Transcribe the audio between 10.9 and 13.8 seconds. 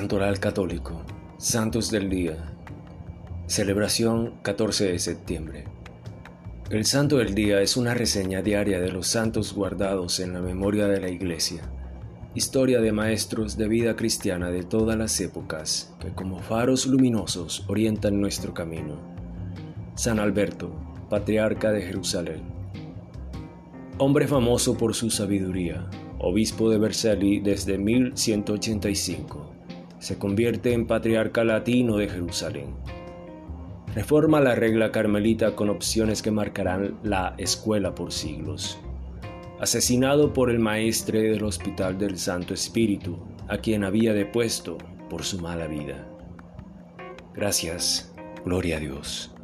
la Iglesia, historia de maestros de